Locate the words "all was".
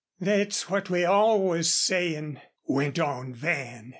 1.05-1.71